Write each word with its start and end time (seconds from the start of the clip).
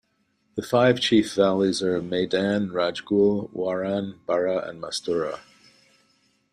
The 0.55 0.63
five 0.63 0.99
chief 0.99 1.31
valleys 1.35 1.83
are 1.83 2.01
Maidan, 2.01 2.69
Rajgul, 2.71 3.51
Waran, 3.53 4.19
Bara 4.25 4.67
and 4.67 4.81
Mastura. 4.81 5.41